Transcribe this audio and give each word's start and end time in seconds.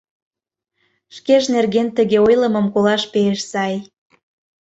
Шкеж 1.15 1.43
нерген 1.55 1.87
тыге 1.97 2.17
ойлымым 2.27 2.67
колаш 2.73 3.03
пеш 3.13 3.39
сай. 3.51 3.75